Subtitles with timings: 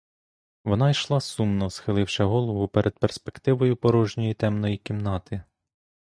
[0.63, 5.43] Вона йшла, сумно схиливши голову перед перспективою порожньої темної кімнати.